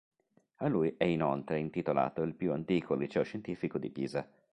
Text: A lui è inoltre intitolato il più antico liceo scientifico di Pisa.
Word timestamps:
A 0.57 0.67
lui 0.67 0.95
è 0.97 1.03
inoltre 1.03 1.59
intitolato 1.59 2.23
il 2.23 2.33
più 2.33 2.53
antico 2.53 2.95
liceo 2.95 3.21
scientifico 3.21 3.77
di 3.77 3.91
Pisa. 3.91 4.27